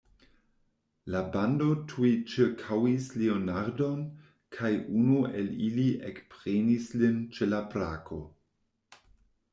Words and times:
La 1.15 1.19
bando 1.35 1.67
tuj 1.91 2.09
ĉirkaŭis 2.31 3.05
Leonardon, 3.23 4.01
kaj 4.57 4.73
unu 5.03 5.21
el 5.43 5.53
ili 5.69 5.87
ekprenis 6.13 6.89
lin 7.03 7.21
ĉe 7.37 7.53
la 7.55 7.61
brako. 7.77 8.23